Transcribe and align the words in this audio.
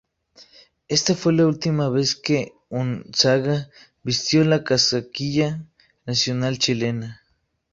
Esta 0.87 1.13
fue 1.13 1.31
la 1.33 1.45
última 1.45 1.87
vez 1.89 2.15
que 2.15 2.53
Unzaga 2.69 3.69
vistió 4.01 4.43
la 4.43 4.63
casaquilla 4.63 5.63
nacional 6.07 6.57
chilena. 6.57 7.21